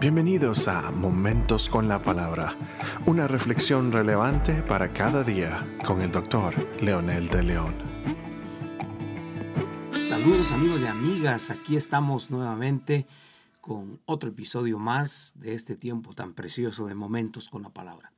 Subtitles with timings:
[0.00, 2.56] Bienvenidos a Momentos con la Palabra,
[3.04, 7.74] una reflexión relevante para cada día con el doctor Leonel de León.
[10.02, 13.06] Saludos amigos y amigas, aquí estamos nuevamente
[13.60, 18.10] con otro episodio más de este tiempo tan precioso de Momentos con la Palabra.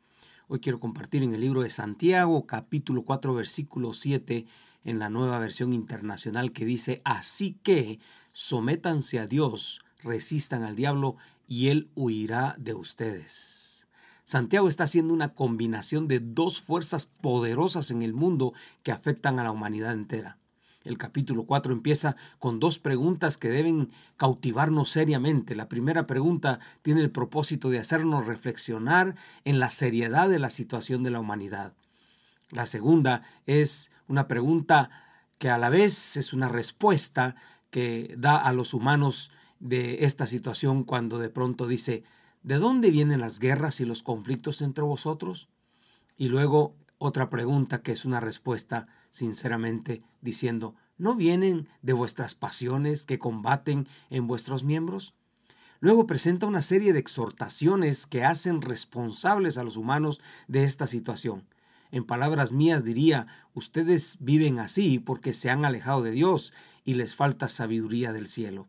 [0.46, 4.46] Hoy quiero compartir en el libro de Santiago, capítulo 4, versículo 7,
[4.84, 7.98] en la nueva versión internacional que dice, así que
[8.32, 11.16] sométanse a Dios, resistan al diablo
[11.52, 13.86] y él huirá de ustedes.
[14.24, 19.44] Santiago está haciendo una combinación de dos fuerzas poderosas en el mundo que afectan a
[19.44, 20.38] la humanidad entera.
[20.82, 25.54] El capítulo 4 empieza con dos preguntas que deben cautivarnos seriamente.
[25.54, 31.02] La primera pregunta tiene el propósito de hacernos reflexionar en la seriedad de la situación
[31.02, 31.74] de la humanidad.
[32.48, 34.88] La segunda es una pregunta
[35.38, 37.36] que a la vez es una respuesta
[37.68, 39.30] que da a los humanos
[39.62, 42.02] de esta situación cuando de pronto dice,
[42.42, 45.48] ¿de dónde vienen las guerras y los conflictos entre vosotros?
[46.18, 53.06] Y luego otra pregunta que es una respuesta sinceramente diciendo, ¿no vienen de vuestras pasiones
[53.06, 55.14] que combaten en vuestros miembros?
[55.78, 61.46] Luego presenta una serie de exhortaciones que hacen responsables a los humanos de esta situación.
[61.92, 66.52] En palabras mías diría, ustedes viven así porque se han alejado de Dios
[66.84, 68.68] y les falta sabiduría del cielo.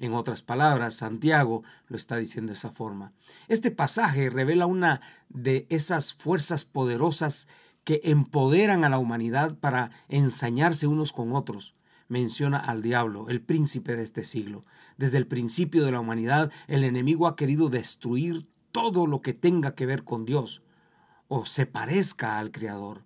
[0.00, 3.12] En otras palabras, Santiago lo está diciendo de esa forma.
[3.48, 7.48] Este pasaje revela una de esas fuerzas poderosas
[7.82, 11.74] que empoderan a la humanidad para ensañarse unos con otros.
[12.06, 14.64] Menciona al diablo, el príncipe de este siglo.
[14.98, 19.74] Desde el principio de la humanidad, el enemigo ha querido destruir todo lo que tenga
[19.74, 20.62] que ver con Dios
[21.26, 23.04] o se parezca al Creador.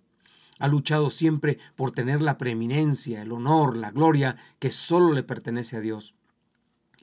[0.59, 5.77] Ha luchado siempre por tener la preeminencia, el honor, la gloria que solo le pertenece
[5.77, 6.13] a Dios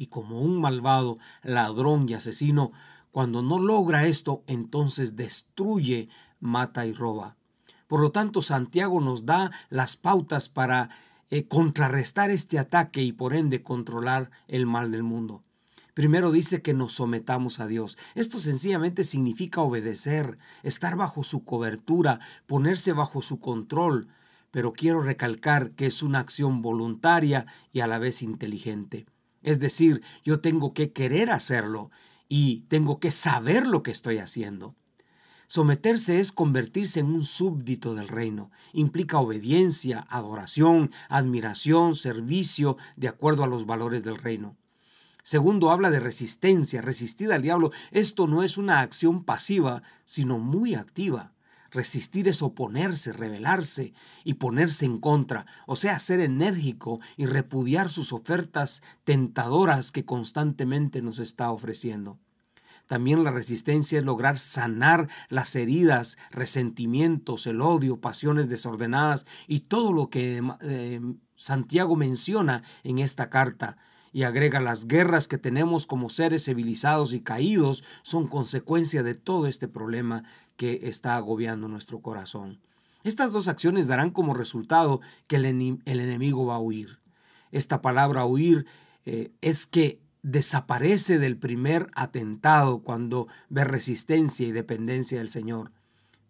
[0.01, 2.73] y como un malvado ladrón y asesino,
[3.11, 6.09] cuando no logra esto, entonces destruye,
[6.41, 7.37] mata y roba.
[7.87, 10.89] Por lo tanto, Santiago nos da las pautas para
[11.29, 15.43] eh, contrarrestar este ataque y por ende controlar el mal del mundo.
[15.93, 17.99] Primero dice que nos sometamos a Dios.
[18.15, 24.09] Esto sencillamente significa obedecer, estar bajo su cobertura, ponerse bajo su control.
[24.51, 29.05] Pero quiero recalcar que es una acción voluntaria y a la vez inteligente.
[29.43, 31.91] Es decir, yo tengo que querer hacerlo
[32.29, 34.75] y tengo que saber lo que estoy haciendo.
[35.47, 38.53] Someterse es convertirse en un súbdito del reino.
[38.73, 44.57] Implica obediencia, adoración, admiración, servicio, de acuerdo a los valores del reino.
[45.25, 47.73] Segundo, habla de resistencia, resistir al diablo.
[47.91, 51.33] Esto no es una acción pasiva, sino muy activa.
[51.71, 53.93] Resistir es oponerse, rebelarse
[54.25, 61.03] y ponerse en contra, o sea, ser enérgico y repudiar sus ofertas tentadoras que constantemente
[61.03, 62.19] nos está ofreciendo.
[62.87, 69.93] También la resistencia es lograr sanar las heridas, resentimientos, el odio, pasiones desordenadas y todo
[69.93, 71.01] lo que eh,
[71.37, 73.77] Santiago menciona en esta carta
[74.13, 79.47] y agrega las guerras que tenemos como seres civilizados y caídos son consecuencia de todo
[79.47, 80.25] este problema
[80.57, 82.61] que está agobiando nuestro corazón.
[83.05, 86.99] Estas dos acciones darán como resultado que el, enemigo va a huir.
[87.51, 88.67] Esta palabra huir
[89.07, 95.73] eh, es que desaparece del primer atentado cuando ve resistencia y dependencia del Señor.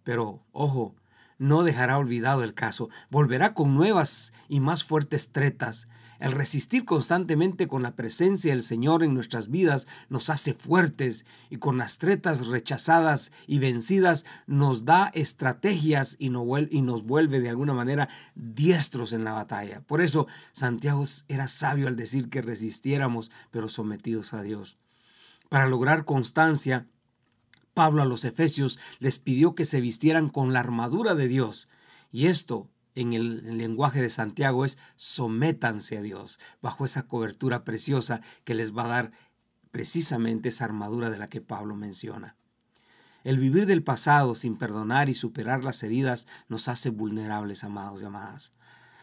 [0.05, 0.95] Pero, ojo,
[1.41, 5.87] no dejará olvidado el caso, volverá con nuevas y más fuertes tretas.
[6.19, 11.57] El resistir constantemente con la presencia del Señor en nuestras vidas nos hace fuertes y
[11.57, 18.11] con las tretas rechazadas y vencidas nos da estrategias y nos vuelve de alguna manera
[18.35, 19.81] diestros en la batalla.
[19.87, 24.77] Por eso Santiago era sabio al decir que resistiéramos pero sometidos a Dios.
[25.49, 26.87] Para lograr constancia,
[27.81, 31.67] Pablo a los Efesios les pidió que se vistieran con la armadura de Dios.
[32.13, 38.21] Y esto, en el lenguaje de Santiago, es sométanse a Dios, bajo esa cobertura preciosa
[38.45, 39.11] que les va a dar
[39.71, 42.37] precisamente esa armadura de la que Pablo menciona.
[43.25, 48.05] El vivir del pasado sin perdonar y superar las heridas nos hace vulnerables, amados y
[48.05, 48.53] amadas.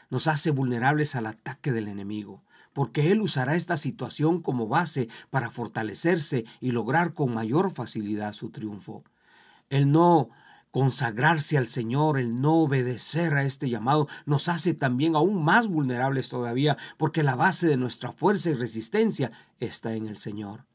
[0.09, 2.43] Nos hace vulnerables al ataque del enemigo
[2.77, 8.51] porque Él usará esta situación como base para fortalecerse y lograr con mayor facilidad su
[8.51, 9.03] triunfo.
[9.71, 10.29] El no
[10.69, 16.29] consagrarse al Señor, el no obedecer a este llamado, nos hace también aún más vulnerables
[16.29, 20.66] todavía, porque la base de nuestra fuerza y resistencia está en el Señor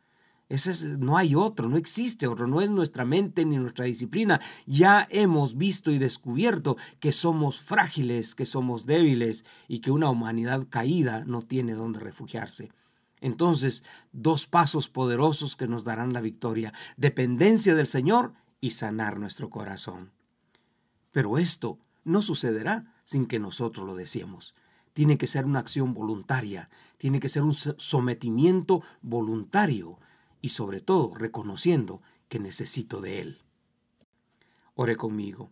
[0.98, 4.40] no hay otro, no existe otro, no es nuestra mente ni nuestra disciplina.
[4.66, 10.66] Ya hemos visto y descubierto que somos frágiles, que somos débiles y que una humanidad
[10.68, 12.70] caída no tiene dónde refugiarse.
[13.20, 19.48] Entonces, dos pasos poderosos que nos darán la victoria, dependencia del Señor y sanar nuestro
[19.48, 20.12] corazón.
[21.12, 24.54] Pero esto no sucederá sin que nosotros lo deseemos.
[24.92, 26.68] Tiene que ser una acción voluntaria,
[26.98, 29.98] tiene que ser un sometimiento voluntario
[30.42, 33.40] y sobre todo reconociendo que necesito de Él.
[34.74, 35.50] Ore conmigo.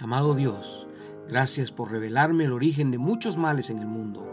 [0.00, 0.88] Amado Dios,
[1.28, 4.26] gracias por revelarme el origen de muchos males en el mundo,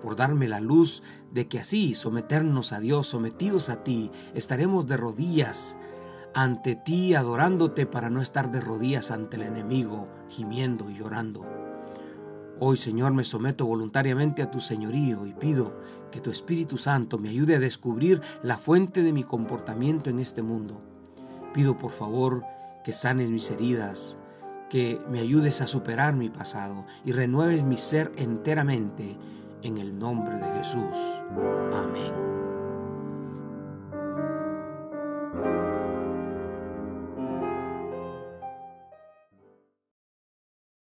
[0.00, 4.96] por darme la luz de que así, someternos a Dios, sometidos a ti, estaremos de
[4.96, 5.76] rodillas
[6.34, 11.69] ante ti, adorándote para no estar de rodillas ante el enemigo, gimiendo y llorando.
[12.62, 15.80] Hoy, Señor, me someto voluntariamente a tu señorío y pido
[16.12, 20.42] que tu Espíritu Santo me ayude a descubrir la fuente de mi comportamiento en este
[20.42, 20.78] mundo.
[21.54, 22.44] Pido, por favor,
[22.84, 24.18] que sanes mis heridas,
[24.68, 29.16] que me ayudes a superar mi pasado y renueves mi ser enteramente
[29.62, 30.94] en el nombre de Jesús.
[31.72, 32.29] Amén.